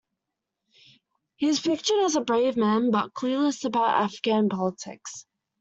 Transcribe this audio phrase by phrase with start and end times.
[1.35, 5.27] He is pictured as a brave man, but clueless about Afghan politics.